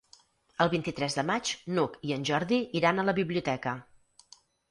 [0.63, 3.75] El vint-i-tres de maig n'Hug i en Jordi iran a la biblioteca.